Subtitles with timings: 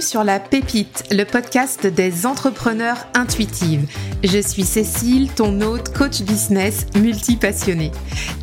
[0.00, 3.86] Sur La Pépite, le podcast des entrepreneurs intuitives.
[4.24, 7.92] Je suis Cécile, ton hôte, coach business multi-passionné.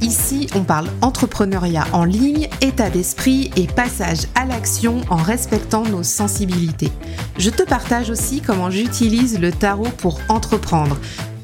[0.01, 6.03] Ici, on parle entrepreneuriat en ligne, état d'esprit et passage à l'action en respectant nos
[6.03, 6.91] sensibilités.
[7.39, 10.97] Je te partage aussi comment j'utilise le tarot pour entreprendre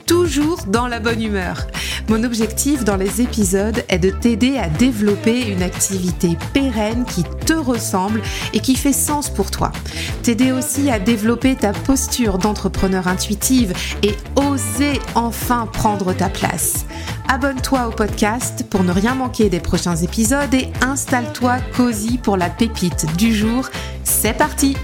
[0.05, 1.67] toujours dans la bonne humeur.
[2.09, 7.53] Mon objectif dans les épisodes est de t'aider à développer une activité pérenne qui te
[7.53, 8.21] ressemble
[8.53, 9.71] et qui fait sens pour toi.
[10.21, 16.85] T'aider aussi à développer ta posture d'entrepreneur intuitive et oser enfin prendre ta place.
[17.29, 22.49] Abonne-toi au podcast pour ne rien manquer des prochains épisodes et installe-toi cosy pour la
[22.49, 23.69] pépite du jour.
[24.03, 24.75] C'est parti!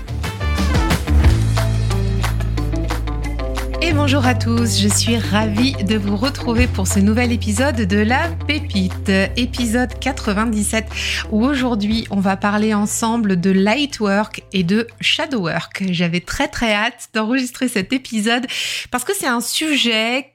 [3.94, 8.30] Bonjour à tous, je suis ravie de vous retrouver pour ce nouvel épisode de La
[8.48, 10.86] Pépite, épisode 97,
[11.32, 15.86] où aujourd'hui on va parler ensemble de Lightwork et de Shadowwork.
[15.90, 18.46] J'avais très très hâte d'enregistrer cet épisode
[18.92, 20.34] parce que c'est un sujet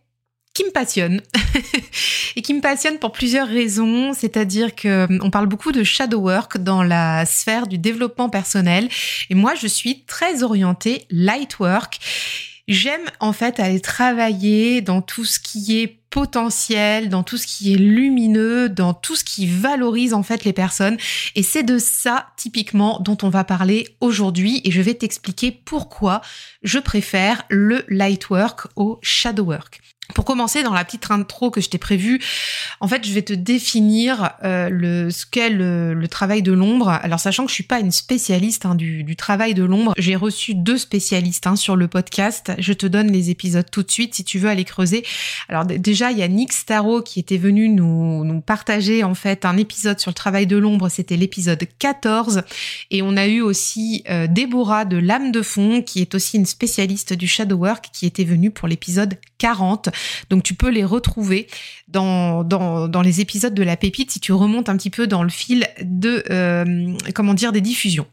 [0.52, 1.20] qui me passionne
[2.36, 6.58] et qui me passionne pour plusieurs raisons, c'est-à-dire que on parle beaucoup de shadow work
[6.58, 8.88] dans la sphère du développement personnel
[9.30, 12.00] et moi je suis très orientée light work
[12.66, 17.74] J'aime en fait aller travailler dans tout ce qui est potentiel, dans tout ce qui
[17.74, 20.96] est lumineux, dans tout ce qui valorise en fait les personnes.
[21.34, 26.22] Et c'est de ça typiquement dont on va parler aujourd'hui et je vais t'expliquer pourquoi
[26.62, 29.80] je préfère le light work au shadow work.
[30.12, 32.20] Pour commencer, dans la petite intro que je t'ai prévue,
[32.80, 36.88] en fait, je vais te définir euh, ce qu'est le, travail de l'ombre.
[36.88, 40.54] Alors, sachant que je suis pas une spécialiste hein, du, travail de l'ombre, j'ai reçu
[40.54, 42.52] deux spécialistes hein, sur le podcast.
[42.58, 45.04] Je te donne les épisodes tout de suite si tu veux aller creuser.
[45.48, 49.46] Alors déjà, il y a Nick Starro qui était venu nous, nous partager en fait
[49.46, 50.90] un épisode sur le travail de l'ombre.
[50.90, 52.42] C'était l'épisode 14.
[52.90, 56.46] Et on a eu aussi euh, Déborah de l'âme de fond qui est aussi une
[56.46, 59.88] spécialiste du shadow work qui était venue pour l'épisode 40.
[60.30, 61.46] Donc tu peux les retrouver
[61.88, 62.44] dans,
[63.02, 66.24] les épisodes de la pépite si tu remontes un petit peu dans le fil de,
[66.30, 68.06] euh, comment dire, des diffusions.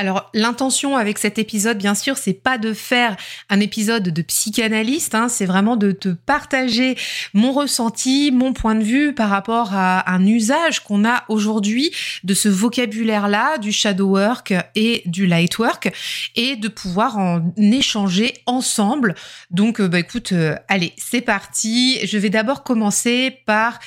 [0.00, 3.18] Alors l'intention avec cet épisode, bien sûr, c'est pas de faire
[3.50, 6.96] un épisode de psychanalyste, hein, c'est vraiment de te partager
[7.34, 11.90] mon ressenti, mon point de vue par rapport à un usage qu'on a aujourd'hui
[12.24, 15.92] de ce vocabulaire-là, du shadow work et du light work,
[16.34, 19.14] et de pouvoir en échanger ensemble.
[19.50, 21.98] Donc, euh, bah écoute, euh, allez, c'est parti.
[22.06, 23.78] Je vais d'abord commencer par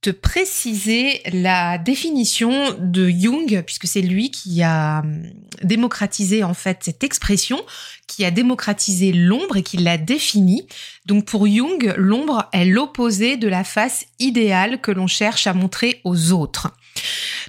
[0.00, 5.22] te préciser la définition de Jung, puisque c'est lui qui a hum,
[5.62, 7.60] démocratisé en fait cette expression,
[8.06, 10.66] qui a démocratisé l'ombre et qui l'a définie.
[11.06, 16.00] Donc pour Jung, l'ombre est l'opposé de la face idéale que l'on cherche à montrer
[16.04, 16.68] aux autres.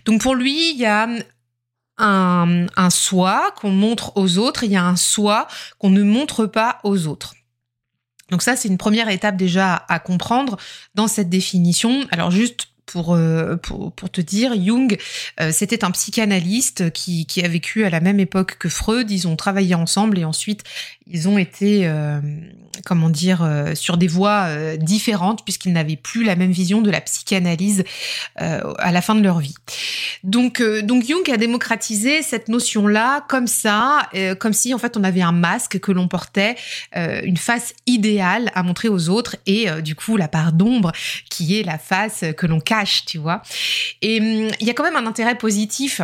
[0.06, 1.08] Donc pour lui, il y a
[1.98, 5.48] un, un soi qu'on montre aux autres, il y a un soi
[5.80, 7.34] qu'on ne montre pas aux autres.
[8.30, 10.58] Donc ça, c'est une première étape déjà à comprendre
[10.96, 12.06] dans cette définition.
[12.12, 14.98] Alors juste pour, euh, pour, pour, te dire, Jung,
[15.40, 19.12] euh, c'était un psychanalyste qui, qui a vécu à la même époque que Freud.
[19.12, 20.64] Ils ont travaillé ensemble et ensuite
[21.10, 22.20] ils ont été, euh,
[22.86, 26.92] comment dire, euh, sur des voies euh, différentes puisqu'ils n'avaient plus la même vision de
[26.92, 27.84] la psychanalyse
[28.36, 29.56] à la fin de leur vie.
[30.24, 34.10] Donc, donc Jung a démocratisé cette notion-là comme ça,
[34.40, 36.56] comme si en fait on avait un masque que l'on portait,
[36.96, 40.92] une face idéale à montrer aux autres et du coup la part d'ombre
[41.30, 43.42] qui est la face que l'on cache, tu vois.
[44.02, 46.02] Et hum, il y a quand même un intérêt positif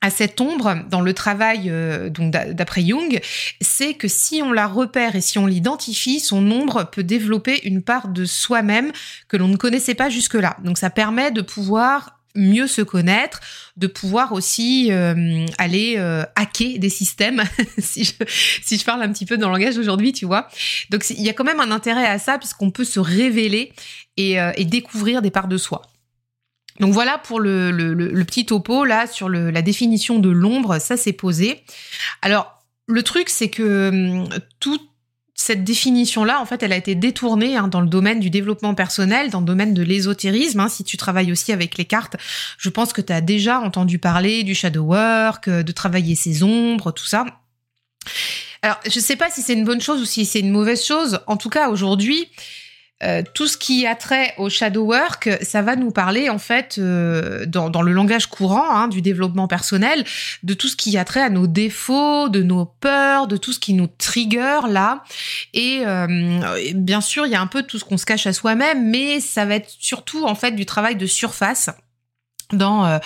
[0.00, 3.20] à cette ombre dans le travail euh, donc d'après Jung,
[3.60, 7.82] c'est que si on la repère et si on l'identifie, son ombre peut développer une
[7.82, 8.92] part de soi-même
[9.26, 10.56] que l'on ne connaissait pas jusque-là.
[10.62, 13.40] Donc ça permet de pouvoir mieux se connaître,
[13.76, 17.42] de pouvoir aussi euh, aller euh, hacker des systèmes,
[17.78, 18.12] si, je,
[18.62, 20.46] si je parle un petit peu dans le langage d'aujourd'hui, tu vois.
[20.90, 23.72] Donc il y a quand même un intérêt à ça puisqu'on peut se révéler
[24.16, 25.82] et découvrir des parts de soi.
[26.80, 31.62] Donc voilà pour le, petit topo là sur la définition de l'ombre, ça c'est posé.
[32.22, 34.28] Alors le truc c'est que hum,
[34.60, 34.88] toute
[35.40, 39.30] cette définition-là, en fait, elle a été détournée hein, dans le domaine du développement personnel,
[39.30, 40.58] dans le domaine de l'ésotérisme.
[40.58, 40.68] Hein.
[40.68, 42.16] Si tu travailles aussi avec les cartes,
[42.58, 46.42] je pense que tu as déjà entendu parler du shadow work, euh, de travailler ses
[46.42, 47.24] ombres, tout ça.
[48.62, 51.20] Alors, je sais pas si c'est une bonne chose ou si c'est une mauvaise chose.
[51.28, 52.28] En tout cas, aujourd'hui,
[53.04, 56.78] euh, tout ce qui a trait au shadow work, ça va nous parler en fait
[56.78, 60.04] euh, dans, dans, le langage courant hein, du développement personnel,
[60.42, 63.60] de tout ce qui a trait à nos défauts, de nos peurs, de tout ce
[63.60, 65.04] qui nous trigger là.
[65.54, 68.32] Et euh, bien sûr, il y a un peu tout ce qu'on se cache à
[68.32, 71.70] soi-même, mais ça va être surtout en fait du travail de surface
[72.52, 72.98] dans euh,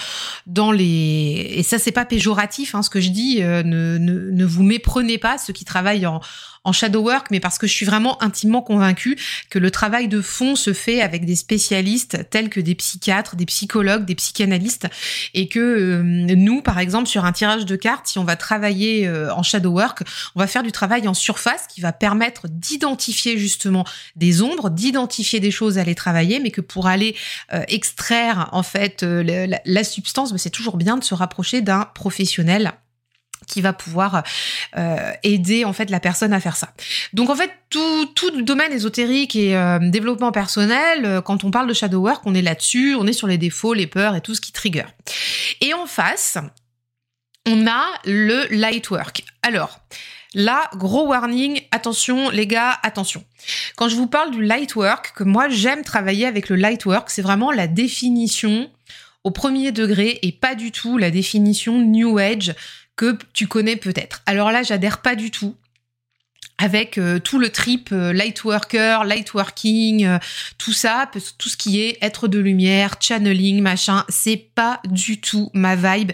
[0.46, 4.30] dans les et ça c'est pas péjoratif hein, ce que je dis euh, ne, ne,
[4.30, 6.20] ne vous méprenez pas ceux qui travaillent en
[6.64, 9.18] en shadow work, mais parce que je suis vraiment intimement convaincue
[9.50, 13.46] que le travail de fond se fait avec des spécialistes tels que des psychiatres, des
[13.46, 14.86] psychologues, des psychanalystes,
[15.34, 19.08] et que euh, nous, par exemple, sur un tirage de cartes, si on va travailler
[19.08, 20.02] euh, en shadow work,
[20.34, 25.40] on va faire du travail en surface qui va permettre d'identifier justement des ombres, d'identifier
[25.40, 27.16] des choses à aller travailler, mais que pour aller
[27.52, 32.72] euh, extraire en fait la, la, substance, c'est toujours bien de se rapprocher d'un professionnel
[33.52, 34.22] qui va pouvoir
[34.78, 36.72] euh, aider en fait la personne à faire ça.
[37.12, 41.68] Donc en fait tout le domaine ésotérique et euh, développement personnel, euh, quand on parle
[41.68, 44.34] de shadow work, on est là-dessus, on est sur les défauts, les peurs et tout
[44.34, 44.84] ce qui trigger.
[45.60, 46.38] Et en face,
[47.46, 49.24] on a le light work.
[49.42, 49.80] Alors
[50.34, 53.22] Là, gros warning, attention les gars, attention.
[53.76, 57.10] Quand je vous parle du light work, que moi j'aime travailler avec le light work,
[57.10, 58.70] c'est vraiment la définition
[59.24, 62.54] au premier degré et pas du tout la définition New Age
[62.96, 64.22] que tu connais peut-être.
[64.26, 65.56] Alors là, j'adhère pas du tout
[66.62, 70.18] avec euh, tout le trip euh, light worker, light working, euh,
[70.58, 75.50] tout ça, tout ce qui est être de lumière, channeling, machin, c'est pas du tout
[75.54, 76.12] ma vibe,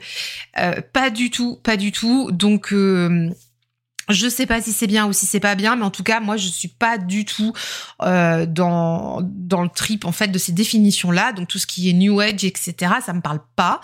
[0.92, 2.30] pas du tout, pas du tout.
[2.32, 6.02] Donc je sais pas si c'est bien ou si c'est pas bien, mais en tout
[6.02, 7.52] cas, moi, je suis pas du tout
[8.00, 11.32] dans le trip en fait de ces définitions-là.
[11.32, 13.80] Donc tout ce qui est New Age, etc., ça me parle pas.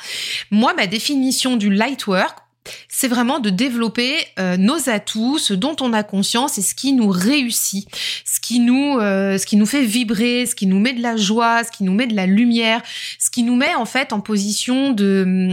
[0.51, 2.39] Moi, ma définition du light work,
[2.89, 6.93] c'est vraiment de développer euh, nos atouts, ce dont on a conscience et ce qui
[6.93, 7.89] nous réussit,
[8.25, 11.17] ce qui nous, euh, ce qui nous fait vibrer, ce qui nous met de la
[11.17, 12.83] joie, ce qui nous met de la lumière,
[13.19, 15.51] ce qui nous met en fait en position de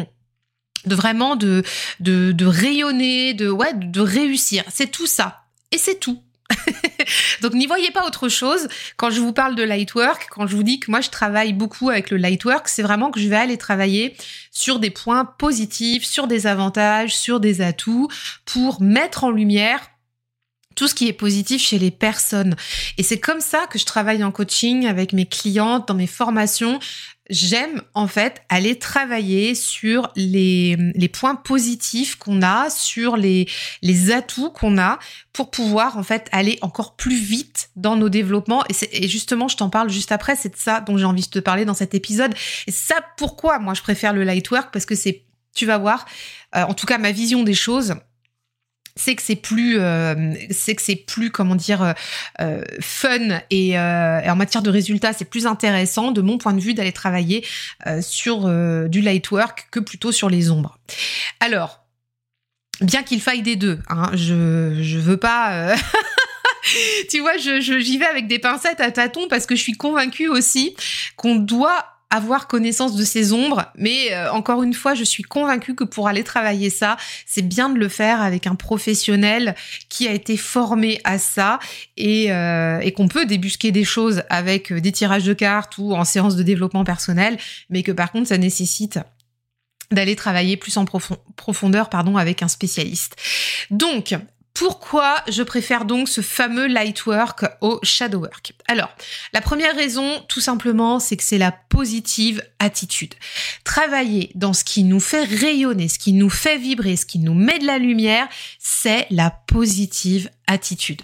[0.85, 1.63] de vraiment de
[1.99, 4.63] de, de rayonner, de ouais, de réussir.
[4.69, 6.19] C'est tout ça et c'est tout.
[7.41, 8.67] Donc n'y voyez pas autre chose.
[8.97, 11.89] Quand je vous parle de lightwork, quand je vous dis que moi je travaille beaucoup
[11.89, 14.15] avec le lightwork, c'est vraiment que je vais aller travailler
[14.51, 18.07] sur des points positifs, sur des avantages, sur des atouts
[18.45, 19.79] pour mettre en lumière
[20.75, 22.55] tout ce qui est positif chez les personnes.
[22.97, 26.79] Et c'est comme ça que je travaille en coaching avec mes clientes, dans mes formations
[27.31, 33.47] j'aime en fait aller travailler sur les, les points positifs qu'on a, sur les,
[33.81, 34.99] les atouts qu'on a
[35.33, 38.63] pour pouvoir en fait aller encore plus vite dans nos développements.
[38.69, 41.29] Et, et justement, je t'en parle juste après, c'est de ça dont j'ai envie de
[41.29, 42.35] te parler dans cet épisode.
[42.67, 45.23] Et ça, pourquoi moi je préfère le light work Parce que c'est,
[45.55, 46.05] tu vas voir,
[46.55, 47.95] euh, en tout cas ma vision des choses,
[48.95, 51.93] c'est que c'est plus euh, c'est que c'est plus comment dire euh,
[52.41, 56.73] euh, fun et, en matière de résultats c'est plus intéressant de mon point de vue
[56.73, 57.45] d'aller travailler
[58.01, 58.49] sur
[58.89, 60.77] du light work que plutôt sur les ombres.
[61.39, 61.81] Alors
[62.81, 65.75] bien qu'il faille des deux hein, je je veux pas
[67.09, 70.27] tu vois je j'y vais avec des pincettes à tâtons parce que je suis convaincue
[70.27, 70.75] aussi
[71.15, 75.73] qu'on doit avoir connaissance de ces ombres, mais euh, encore une fois, je suis convaincue
[75.73, 79.55] que pour aller travailler ça, c'est bien de le faire avec un professionnel
[79.89, 81.59] qui a été formé à ça
[81.97, 86.03] et, euh, et qu'on peut débusquer des choses avec des tirages de cartes ou en
[86.03, 87.37] séance de développement personnel,
[87.69, 88.99] mais que par contre, ça nécessite
[89.91, 93.15] d'aller travailler plus en profondeur pardon avec un spécialiste.
[93.69, 94.15] Donc
[94.61, 98.53] pourquoi je préfère donc ce fameux light work au shadow work?
[98.67, 98.91] Alors,
[99.33, 103.15] la première raison, tout simplement, c'est que c'est la positive attitude.
[103.63, 107.33] Travailler dans ce qui nous fait rayonner, ce qui nous fait vibrer, ce qui nous
[107.33, 111.01] met de la lumière, c'est la positive attitude.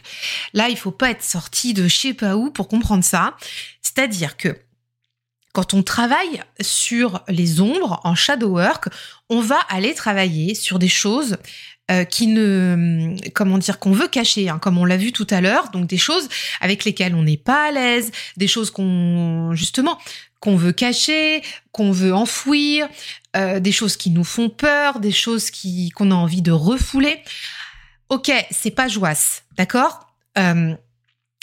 [0.54, 3.36] Là, il faut pas être sorti de je sais pas où pour comprendre ça.
[3.82, 4.56] C'est-à-dire que
[5.54, 8.90] quand on travaille sur les ombres en shadow work,
[9.30, 11.38] on va aller travailler sur des choses
[11.89, 15.39] euh, qui ne, comment dire, qu'on veut cacher, hein, comme on l'a vu tout à
[15.39, 15.70] l'heure.
[15.72, 16.27] Donc des choses
[16.60, 19.98] avec lesquelles on n'est pas à l'aise, des choses qu'on, justement,
[20.39, 21.41] qu'on veut cacher,
[21.72, 22.89] qu'on veut enfouir,
[23.36, 27.22] euh, des choses qui nous font peur, des choses qui qu'on a envie de refouler.
[28.10, 30.08] Ok, c'est pas joisse, d'accord?
[30.38, 30.75] Euh,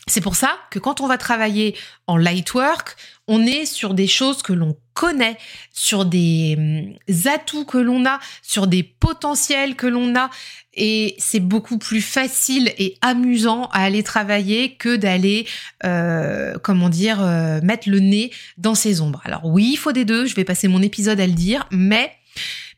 [0.07, 2.97] c'est pour ça que quand on va travailler en light work,
[3.27, 5.37] on est sur des choses que l'on connaît,
[5.73, 10.31] sur des hum, atouts que l'on a, sur des potentiels que l'on a.
[10.77, 15.47] Et c'est beaucoup plus facile et amusant à aller travailler que d'aller,
[15.85, 19.21] euh, comment dire, euh, mettre le nez dans ces ombres.
[19.25, 22.13] Alors oui, il faut des deux, je vais passer mon épisode à le dire, mais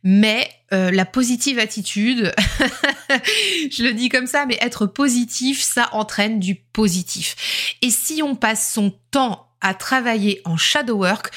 [0.09, 2.33] mais euh, la positive attitude,
[3.71, 7.77] je le dis comme ça, mais être positif, ça entraîne du positif.
[7.83, 11.33] Et si on passe son temps à travailler en shadow work,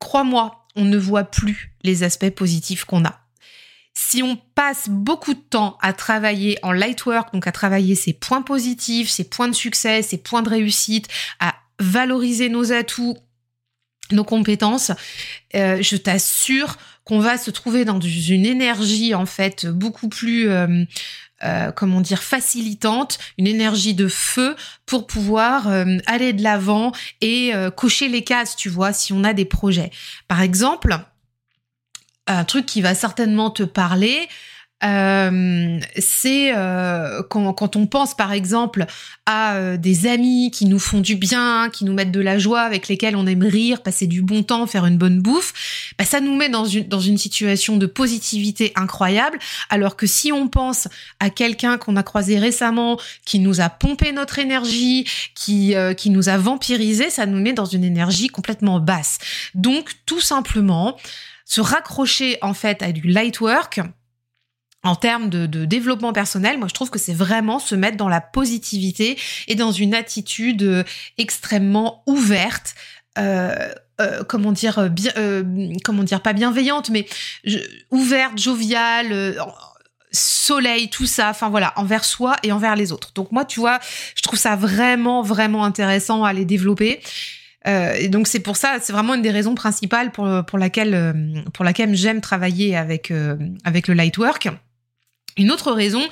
[0.00, 3.20] crois-moi, on ne voit plus les aspects positifs qu'on a.
[3.94, 8.12] Si on passe beaucoup de temps à travailler en light work, donc à travailler ses
[8.12, 11.06] points positifs, ses points de succès, ses points de réussite,
[11.38, 13.16] à valoriser nos atouts,
[14.10, 14.92] nos compétences,
[15.54, 20.84] euh, je t'assure qu'on va se trouver dans une énergie en fait beaucoup plus euh,
[21.44, 24.56] euh, comment dire facilitante, une énergie de feu
[24.86, 25.68] pour pouvoir
[26.06, 29.90] aller de l'avant et cocher les cases, tu vois, si on a des projets.
[30.28, 30.98] Par exemple,
[32.26, 34.28] un truc qui va certainement te parler,
[34.82, 38.86] euh, c'est euh, quand, quand, on pense par exemple
[39.26, 42.62] à euh, des amis qui nous font du bien, qui nous mettent de la joie,
[42.62, 46.20] avec lesquels on aime rire, passer du bon temps, faire une bonne bouffe, bah, ça
[46.20, 49.38] nous met dans une, dans une situation de positivité incroyable.
[49.68, 54.12] Alors que si on pense à quelqu'un qu'on a croisé récemment, qui nous a pompé
[54.12, 59.18] notre énergie, qui, qui nous a vampirisé, ça nous met dans une énergie complètement basse.
[59.54, 60.96] Donc tout simplement,
[61.44, 63.80] se raccrocher en fait à du light work,
[64.82, 68.20] en termes de, développement personnel, moi je trouve que c'est vraiment se mettre dans la
[68.20, 70.84] positivité et dans une attitude euh,
[71.18, 72.74] extrêmement ouverte.
[73.18, 75.12] Euh, euh, comment dire bien,
[75.84, 77.06] comment dire pas bienveillante mais
[77.90, 79.36] ouverte joviale
[80.12, 83.80] soleil tout ça enfin voilà envers soi et envers les autres donc moi tu vois
[84.14, 87.00] je trouve ça vraiment vraiment intéressant à les développer
[87.66, 91.64] et donc c'est pour ça, c'est vraiment une des raisons principales pour, pour laquelle pour
[91.64, 93.12] laquelle j'aime travailler avec
[93.64, 94.48] avec le Lightwork.
[95.36, 96.02] Une autre raison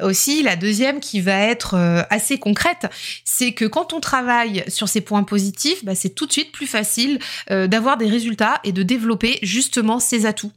[0.00, 2.86] aussi, la deuxième qui va être euh, assez concrète,
[3.24, 6.66] c'est que quand on travaille sur ces points positifs, bah, c'est tout de suite plus
[6.66, 7.18] facile
[7.50, 10.52] euh, d'avoir des résultats et de développer justement ses atouts.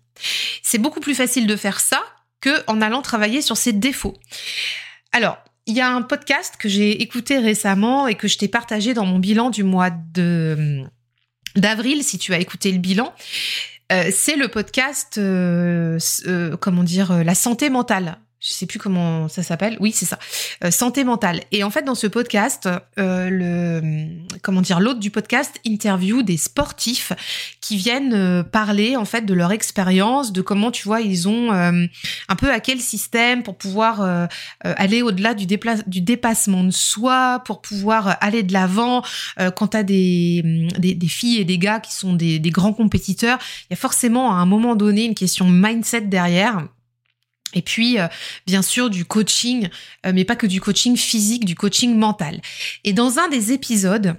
[0.62, 2.02] C'est beaucoup plus facile de faire ça
[2.42, 4.18] que en allant travailler sur ses défauts.
[5.12, 8.94] Alors, il y a un podcast que j'ai écouté récemment et que je t'ai partagé
[8.94, 10.84] dans mon bilan du mois de
[11.56, 13.14] d'avril, si tu as écouté le bilan.
[13.94, 19.30] Euh, c'est le podcast, euh, euh, comment dire, la santé mentale je sais plus comment
[19.30, 19.78] ça s'appelle.
[19.80, 20.20] Oui, c'est ça.
[20.66, 21.42] Euh, santé mentale.
[21.54, 22.68] Et en fait, dans ce podcast,
[23.00, 23.82] euh, le
[24.42, 27.14] comment dire, l'hôte du podcast interview des sportifs
[27.62, 31.52] qui viennent euh, parler en fait de leur expérience, de comment tu vois ils ont
[31.54, 34.28] un peu à quel système pour pouvoir
[34.62, 39.04] aller au-delà du, du dépassement de soi, pour pouvoir aller de l'avant.
[39.56, 43.38] quand tu des, des, des, filles et des gars qui sont des, des grands compétiteurs,
[43.70, 46.68] il y a forcément à un moment donné une question mindset derrière
[47.54, 48.08] et puis, euh,
[48.46, 49.70] bien sûr, du coaching,
[50.06, 52.42] euh, mais pas que du coaching physique, du coaching mental.
[52.84, 54.16] Et dans un des épisodes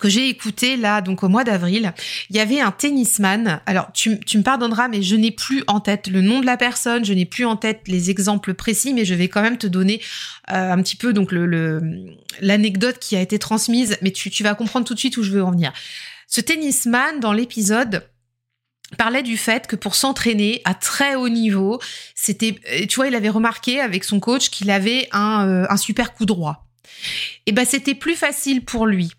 [0.00, 1.94] que j'ai écouté là, donc au mois d'avril,
[2.28, 3.60] il y avait un tennisman.
[3.64, 7.04] Alors, tu, me pardonneras, mais je n'ai plus en tête le nom de la personne,
[7.04, 10.02] je n'ai plus en tête les exemples précis, mais je vais quand même te donner
[10.50, 11.30] euh, un petit peu donc
[12.40, 15.30] l'anecdote qui a été transmise, mais tu, tu vas comprendre tout de suite où je
[15.30, 15.72] veux en venir.
[16.26, 18.02] Ce tennisman, dans l'épisode,
[18.94, 21.80] parlait du fait que pour s'entraîner à très haut niveau,
[22.14, 26.14] c'était, euh, tu vois, il avait remarqué avec son coach qu'il avait un, euh, super
[26.14, 26.66] coup droit.
[27.46, 29.10] Et ben c'était plus facile pour lui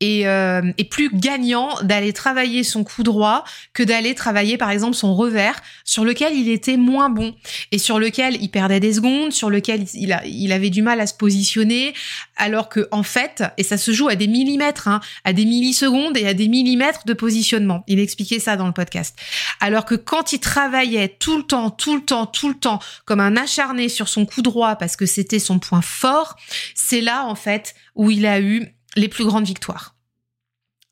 [0.00, 4.94] et, euh, et plus gagnant d'aller travailler son coup droit que d'aller travailler par exemple
[4.94, 7.34] son revers sur lequel il était moins bon
[7.72, 11.14] et sur lequel il perdait des secondes, sur lequel il, avait du mal à se
[11.14, 11.94] positionner,
[12.36, 16.16] alors que en fait, et ça se joue à des millimètres, hein, à des millisecondes
[16.16, 17.82] et à des millimètres de positionnement.
[17.86, 19.16] Il expliquait ça dans le podcast.
[19.60, 23.20] Alors que quand il travaillait tout le temps, tout le temps, tout le temps comme
[23.20, 26.36] un acharné sur son coup droit parce que c'était son point fort,
[26.74, 29.94] c'est là en fait où il a eu les plus grandes victoires.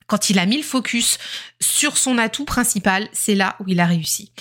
[0.06, 1.18] Quand il a mis le focus
[1.60, 4.32] sur son atout principal, c'est là où il a réussi.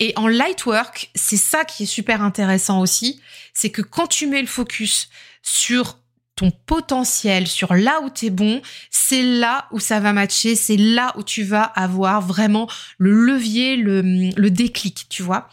[0.00, 3.20] Et en light work, c'est ça qui est super intéressant aussi,
[3.54, 5.08] c'est que quand tu mets le focus
[5.42, 5.98] sur
[6.36, 10.76] ton potentiel, sur là où tu es bon, c'est là où ça va matcher, c'est
[10.76, 15.48] là où tu vas avoir vraiment le levier, le, déclic, tu vois.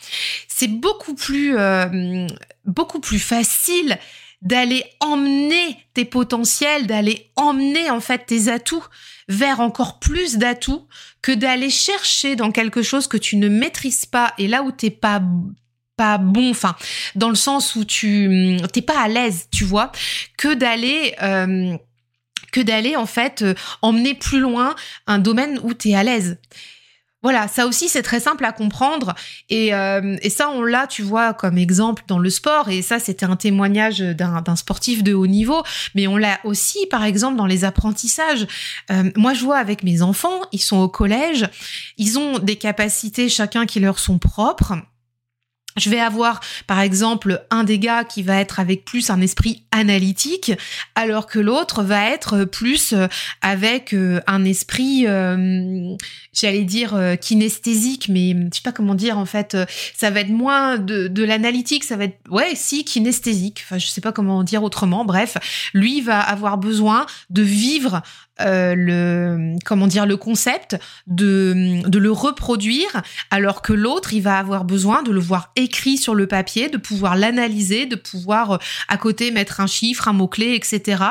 [0.48, 2.28] C'est beaucoup plus euh,
[2.66, 3.98] beaucoup plus facile
[4.42, 8.86] d'aller emmener tes potentiels, d'aller emmener en fait tes atouts
[9.28, 10.88] vers encore plus d'atouts
[11.22, 14.92] que d'aller chercher dans quelque chose que tu ne maîtrises pas et là où t'es
[14.92, 15.22] pas
[15.98, 16.76] pas bon, enfin
[17.16, 19.92] dans le sens où tu t'es pas à l'aise, tu vois,
[20.38, 21.78] que d'aller euh,
[22.98, 24.76] en fait euh, emmener plus loin
[25.08, 26.38] un domaine où tu es à l'aise.
[27.26, 29.16] Voilà, ça aussi c'est très simple à comprendre.
[29.50, 32.70] Et, euh, et ça on l'a, tu vois, comme exemple dans le sport.
[32.70, 35.64] Et ça c'était un témoignage d'un sportif de haut niveau,
[35.96, 38.46] mais on l'a aussi par exemple dans les apprentissages.
[38.92, 41.50] Euh, moi je vois avec mes enfants, ils sont au collège,
[41.98, 44.76] ils ont des capacités chacun qui leur sont propres
[45.78, 49.64] je vais avoir, par exemple, un des gars qui va être avec plus un esprit
[49.72, 50.54] analytique,
[50.96, 53.08] alors que l'autre va être plus euh,
[53.42, 55.96] avec euh, un esprit, euh,
[56.34, 59.58] j'allais dire kinesthésique, mais je sais pas comment dire en fait.
[59.96, 63.64] Ça va être moins de, de l'analytique, ça va être ouais, si kinesthésique.
[63.66, 65.06] Enfin, je sais pas comment dire autrement.
[65.06, 65.38] Bref,
[65.74, 68.02] lui va avoir besoin de vivre
[68.42, 70.78] euh, le comment dire le concept
[71.08, 73.02] de, de le reproduire
[73.32, 76.76] alors que l'autre il va avoir besoin de le voir écrit sur le papier de
[76.78, 78.58] pouvoir l'analyser de pouvoir euh,
[78.90, 81.02] à côté mettre un chiffre un mot clé etc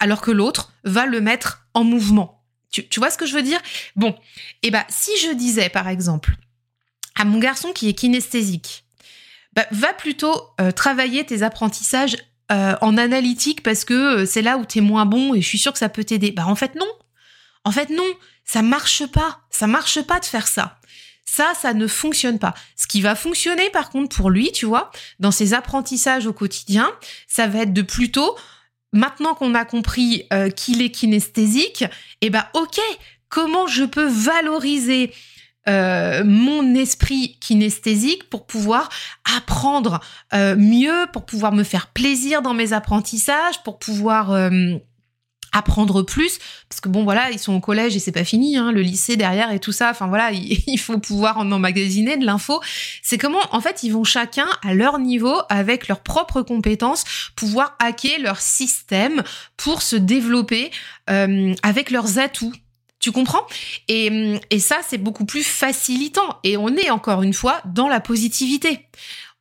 [0.00, 2.42] alors que l'autre va le mettre en mouvement.
[2.72, 3.60] Tu, tu vois ce que je veux dire?
[3.94, 4.10] Bon
[4.62, 6.34] et eh ben si je disais par exemple
[7.14, 8.84] à mon garçon qui est kinesthésique
[9.54, 12.16] bah, va plutôt euh, travailler tes apprentissages
[12.50, 15.46] euh, en analytique parce que euh, c'est là où tu es moins bon et je
[15.46, 16.32] suis sûre que ça peut t'aider.
[16.32, 16.88] Bah en fait non.
[17.64, 18.10] En fait non,
[18.44, 19.40] ça marche pas.
[19.50, 20.78] Ça marche pas de faire ça.
[21.24, 22.52] Ça, ça ne fonctionne pas.
[22.76, 26.90] Ce qui va fonctionner par contre pour lui, tu vois, dans ses apprentissages au quotidien,
[27.26, 28.36] ça va être de plutôt
[28.92, 31.84] maintenant qu'on a compris euh, qu'il est kinesthésique,
[32.20, 32.78] eh ben ok,
[33.28, 35.12] comment je peux valoriser
[35.68, 38.88] euh, mon esprit kinesthésique pour pouvoir
[39.36, 40.00] apprendre
[40.34, 44.74] euh, mieux, pour pouvoir me faire plaisir dans mes apprentissages, pour pouvoir euh,
[45.52, 46.40] apprendre plus.
[46.68, 49.16] Parce que bon voilà ils sont au collège et c'est pas fini hein, le lycée
[49.16, 49.90] derrière et tout ça.
[49.90, 52.60] Enfin voilà il, faut pouvoir en emmagasiner de l'info.
[53.00, 57.04] C'est comment en fait ils vont chacun à leur niveau avec leurs propres compétences
[57.36, 59.22] pouvoir hacker leur système
[59.56, 60.72] pour se développer
[61.06, 62.52] avec leurs atouts
[63.02, 63.46] tu comprends?
[63.88, 66.38] Et, et ça, c'est beaucoup plus facilitant.
[66.44, 68.88] Et on est encore une fois dans la positivité.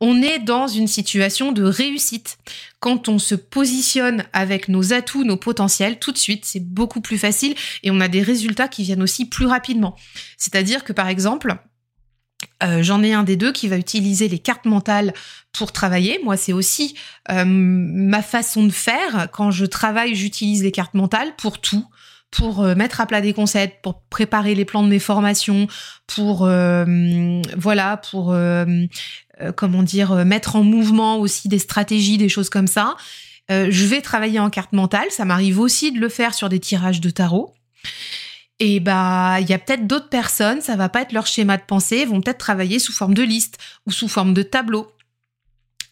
[0.02, 2.40] On est dans une situation de réussite.
[2.80, 7.20] Quand on se positionne avec nos atouts, nos potentiels, tout de suite, c'est beaucoup plus
[7.20, 7.54] facile
[7.84, 9.96] et on a des résultats qui viennent aussi plus rapidement.
[10.38, 11.56] C'est-à-dire que par exemple,
[12.64, 15.14] euh, j'en ai un des deux qui va utiliser les cartes mentales
[15.52, 16.20] pour travailler.
[16.24, 16.96] Moi, c'est aussi
[17.30, 19.28] euh, ma façon de faire.
[19.32, 21.86] Quand je travaille, j'utilise les cartes mentales pour tout
[22.32, 25.68] pour euh, mettre à plat des concepts, pour préparer les plans de mes formations,
[26.08, 28.66] pour euh, voilà, pour euh,
[29.56, 32.96] comment dire, mettre en mouvement aussi des stratégies, des choses comme ça.
[33.50, 35.08] je vais travailler en carte mentale.
[35.10, 37.54] Ça m'arrive aussi de le faire sur des tirages de tarot.
[38.60, 41.64] Et bah, il y a peut-être d'autres personnes, ça va pas être leur schéma de
[41.64, 44.92] pensée, vont peut-être travailler sous forme de liste ou sous forme de tableau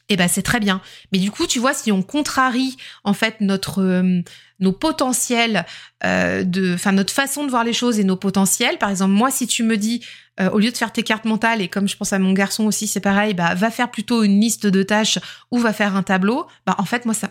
[0.09, 0.81] eh ben c'est très bien.
[1.11, 4.21] Mais du coup, tu vois, si on contrarie en fait notre euh,
[4.59, 5.65] nos potentiels
[6.03, 8.77] euh, de, enfin notre façon de voir les choses et nos potentiels.
[8.77, 10.03] Par exemple, moi, si tu me dis
[10.39, 12.65] euh, au lieu de faire tes cartes mentales et comme je pense à mon garçon
[12.65, 15.19] aussi, c'est pareil, bah va faire plutôt une liste de tâches
[15.51, 16.47] ou va faire un tableau.
[16.65, 17.29] Bah en fait, moi ça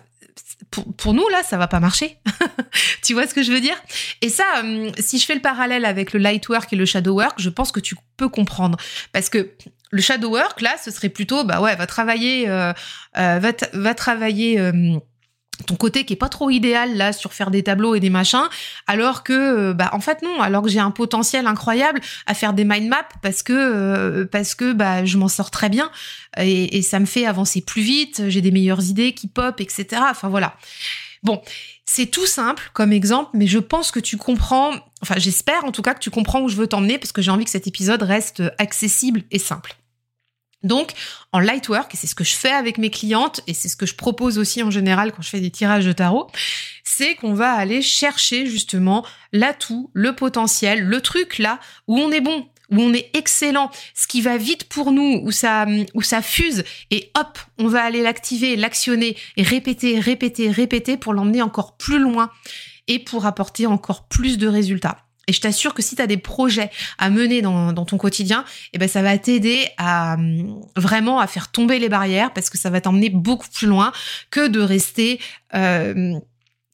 [0.70, 2.18] pour, pour, nous, là, ça va pas marcher.
[3.02, 3.76] tu vois ce que je veux dire?
[4.22, 4.44] Et ça,
[4.98, 7.72] si je fais le parallèle avec le light work et le shadow work, je pense
[7.72, 8.76] que tu peux comprendre.
[9.12, 9.50] Parce que
[9.90, 12.72] le shadow work, là, ce serait plutôt, bah ouais, va travailler, euh,
[13.18, 14.98] euh va, va, travailler euh,
[15.66, 18.48] ton côté qui est pas trop idéal là sur faire des tableaux et des machins,
[18.86, 22.64] alors que, bah en fait non, alors que j'ai un potentiel incroyable à faire des
[22.64, 25.90] mind maps parce que parce que bah je m'en sors très bien
[26.36, 30.02] et, et ça me fait avancer plus vite, j'ai des meilleures idées qui pop, etc.
[30.10, 30.54] Enfin voilà.
[31.22, 31.42] Bon,
[31.84, 35.82] c'est tout simple comme exemple, mais je pense que tu comprends, enfin j'espère en tout
[35.82, 38.02] cas que tu comprends où je veux t'emmener parce que j'ai envie que cet épisode
[38.02, 39.74] reste accessible et simple.
[40.64, 40.92] Donc,
[41.32, 43.76] en light work, et c'est ce que je fais avec mes clientes, et c'est ce
[43.76, 46.28] que je propose aussi en général quand je fais des tirages de tarot,
[46.82, 52.20] c'est qu'on va aller chercher justement l'atout, le potentiel, le truc là où on est
[52.20, 55.66] bon, où on est excellent, ce qui va vite pour nous, où ça,
[56.22, 61.76] fuse, et hop, on va aller l'activer, l'actionner, et répéter, répéter, répéter pour l'emmener encore
[61.76, 62.30] plus loin
[62.86, 64.98] et pour apporter encore plus de résultats.
[65.26, 68.78] Et je t'assure que si tu as des projets à mener dans, ton quotidien, eh
[68.78, 70.16] ben ça va t'aider à
[70.74, 73.92] vraiment à faire tomber les barrières parce que ça va t'emmener beaucoup plus loin
[74.30, 75.20] que de rester
[75.54, 76.18] euh,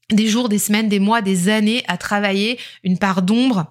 [0.09, 3.69] des jours, des semaines, des mois, des années à travailler une part d'ombre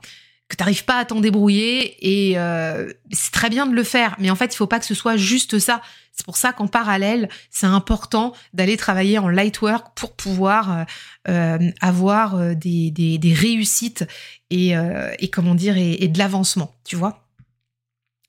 [0.48, 4.30] que t'arrives pas à t'en débrouiller et euh, c'est très bien de le faire, mais
[4.30, 5.80] en fait il faut pas que ce soit juste ça.
[6.12, 10.84] C'est pour ça qu'en parallèle c'est important d'aller travailler en light work pour pouvoir euh,
[11.28, 14.04] euh avoir des, des, réussites
[14.50, 14.74] et,
[15.18, 17.26] et comment dire et, de l'avancement, tu vois,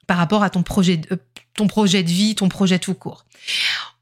[0.07, 1.19] par rapport à ton projet de,
[1.55, 3.25] ton projet de vie, ton projet tout court.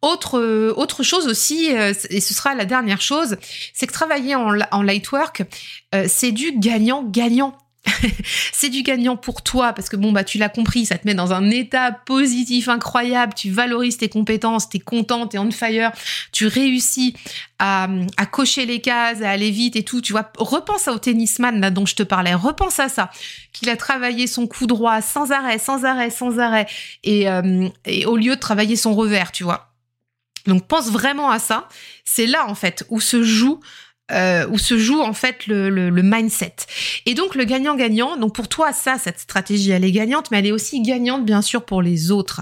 [0.01, 0.39] Autre,
[0.75, 3.37] autre chose aussi, et ce sera la dernière chose,
[3.73, 5.43] c'est que travailler en light work,
[6.07, 7.57] c'est du gagnant-gagnant.
[8.53, 11.13] c'est du gagnant pour toi parce que bon bah tu l'as compris, ça te met
[11.13, 15.91] dans un état positif incroyable, tu valorises tes compétences, t'es content, t'es on fire,
[16.31, 17.15] tu réussis
[17.59, 17.87] à,
[18.31, 20.31] cocher les cases, à aller vite et tout, tu vois.
[20.37, 23.09] Repense au tennisman là dont je te parlais, repense à ça,
[23.53, 26.67] qu'il a travaillé son coup droit sans arrêt, sans arrêt, sans arrêt,
[27.03, 29.73] et, euh, et au lieu de travailler son revers, tu vois.
[30.45, 31.67] Donc pense vraiment à ça.
[32.03, 33.61] C'est là en fait où se joue
[34.11, 36.55] euh, où se joue en fait le, le, le mindset.
[37.05, 40.47] Et donc le gagnant-gagnant, donc pour toi ça, cette stratégie elle est gagnante, mais elle
[40.47, 42.41] est aussi gagnante bien sûr pour les autres.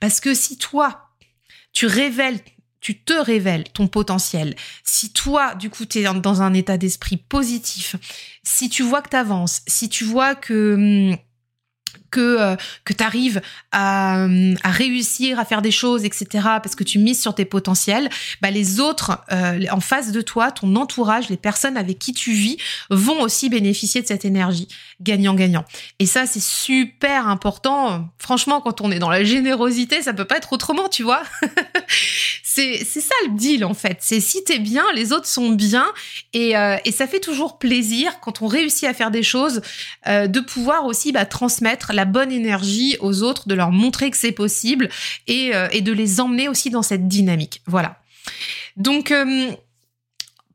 [0.00, 1.10] Parce que si toi,
[1.72, 2.40] tu révèles
[2.80, 7.16] tu te révèles ton potentiel, si toi, du coup, tu es dans un état d'esprit
[7.16, 7.96] positif,
[8.44, 11.18] si tu vois que tu avances, si tu vois que hum,
[12.10, 13.40] que euh, que tu arrives
[13.72, 14.24] à,
[14.62, 16.28] à, réussir à faire des choses etc
[16.62, 18.08] parce que tu mises sur tes potentiels
[18.40, 22.32] bah les autres euh, en face de toi ton entourage les personnes avec qui tu
[22.32, 22.58] vis
[22.90, 24.68] vont aussi bénéficier de cette énergie
[25.00, 25.64] gagnant gagnant
[25.98, 28.08] et ça c'est super important.
[28.18, 31.22] Franchement quand on est dans la générosité ça peut pas être autrement tu vois.
[32.42, 33.98] C'est ça le deal en fait.
[34.00, 35.86] C'est si t'es bien les autres sont bien
[36.32, 39.60] et euh, et ça fait toujours plaisir quand on réussit à faire des choses
[40.06, 44.30] de pouvoir aussi bah, transmettre la bonne énergie aux autres, de leur montrer que c'est
[44.30, 44.88] possible
[45.26, 47.60] et, euh, de les emmener aussi dans cette dynamique.
[47.66, 48.00] Voilà.
[48.76, 49.50] Donc, euh,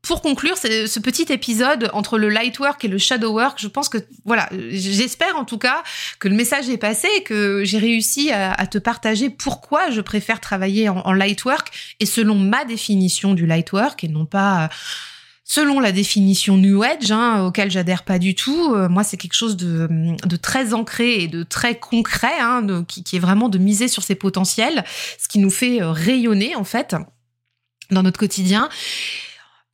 [0.00, 3.90] pour conclure ce petit épisode entre le light work et le shadow work, je pense
[3.90, 5.82] que voilà, j'espère en tout cas
[6.18, 10.40] que le message est passé et que j'ai réussi à, te partager pourquoi je préfère
[10.40, 14.68] travailler en, en, light work et selon ma définition du light work et non pas
[15.44, 18.74] selon la définition New Age, hein, auquel j'adhère pas du tout.
[18.74, 19.88] Euh, moi, c'est quelque chose de,
[20.24, 24.02] de, très ancré et de très concret, hein, qui, qui, est vraiment de miser sur
[24.02, 24.84] ses potentiels,
[25.18, 26.96] ce qui nous fait euh, rayonner en fait
[27.90, 28.70] dans notre quotidien.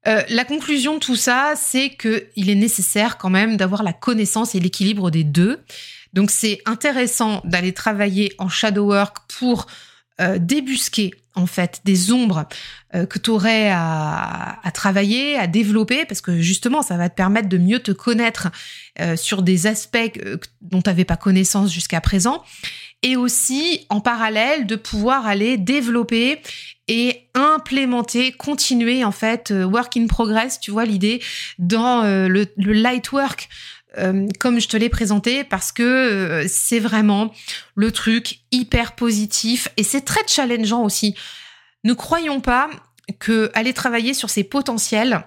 [0.09, 3.93] Euh, la conclusion de tout ça, c'est que il est nécessaire quand même d'avoir la
[3.93, 5.61] connaissance et l'équilibre des deux.
[6.15, 9.67] Donc c'est intéressant d'aller travailler en shadow work pour
[10.21, 12.47] euh, débusquer en fait des ombres
[12.95, 17.49] euh, que tu aurais à, travailler, à développer, parce que justement, ça va te permettre
[17.49, 18.49] de mieux te connaître
[19.01, 20.21] euh, sur des aspects
[20.61, 22.43] dont tu n'avais pas connaissance jusqu'à présent,
[23.03, 26.43] et aussi en parallèle de pouvoir aller développer
[26.89, 31.23] et implémenter, continuer en fait, work in progress, tu vois l'idée,
[31.59, 33.49] dans le, le light work.
[33.99, 37.33] Euh, comme je te l'ai présenté parce que euh, c'est vraiment
[37.75, 41.17] le truc hyper positif et c'est très challengeant aussi.
[41.83, 42.71] Ne croyons pas
[43.19, 45.27] que aller travailler sur ses potentiels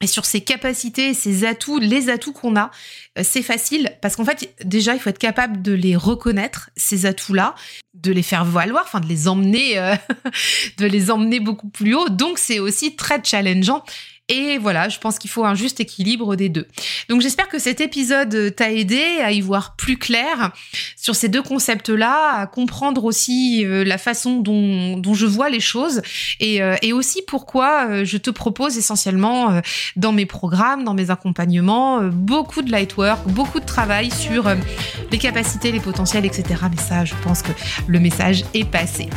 [0.00, 2.70] et sur ses capacités, ses atouts, les atouts qu'on a,
[3.18, 7.04] euh, c'est facile parce qu'en fait, déjà, il faut être capable de les reconnaître, ces
[7.06, 7.56] atouts-là,
[7.94, 9.94] de les faire valoir, enfin de les emmener,
[10.78, 12.08] de les emmener beaucoup plus haut.
[12.08, 13.82] Donc, c'est aussi très challengeant.
[14.28, 16.68] Et voilà, je pense qu'il faut un juste équilibre des deux.
[17.08, 20.52] Donc j'espère que cet épisode t'a aidé à y voir plus clair
[20.96, 26.02] sur ces deux concepts-là, à comprendre aussi euh, la façon dont, je vois les choses
[26.38, 29.60] et, euh, et aussi pourquoi euh, je te propose essentiellement
[29.96, 34.48] dans mes programmes, dans mes accompagnements, beaucoup de light work, beaucoup de travail sur
[35.10, 36.44] les capacités, les potentiels, etc.
[36.70, 37.52] Mais ça, je pense que
[37.88, 39.08] le message est passé.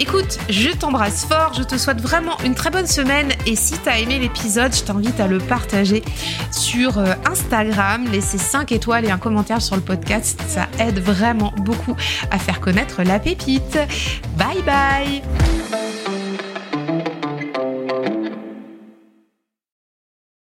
[0.00, 3.98] Écoute, je t'embrasse fort, je te souhaite vraiment une très bonne semaine et si t'as
[3.98, 6.02] aimé l'épisode, je t'invite à le partager
[6.50, 10.40] sur euh, Instagram, laisser 5 étoiles et un commentaire sur le podcast.
[10.48, 11.96] Ça aide vraiment beaucoup
[12.30, 13.78] à faire connaître la pépite.
[14.36, 15.89] Bye bye